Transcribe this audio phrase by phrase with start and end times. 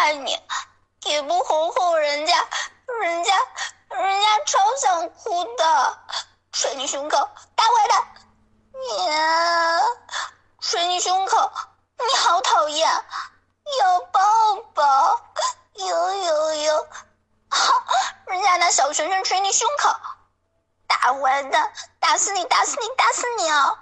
[0.00, 0.42] 爱你，
[1.04, 2.34] 也不哄哄人家
[3.02, 3.34] 人家
[3.90, 5.98] 人家超想哭的，
[6.52, 7.18] 捶你胸口，
[7.54, 8.02] 大坏蛋，
[8.72, 9.10] 你
[10.58, 11.52] 捶你胸口，
[11.98, 12.88] 你好讨厌，
[13.78, 14.20] 要抱
[14.72, 15.20] 抱，
[15.74, 16.88] 有有有，
[17.50, 17.84] 好，
[18.24, 19.94] 人家拿小拳拳捶你胸口，
[20.86, 23.78] 大坏蛋，打死你打死你打死你啊。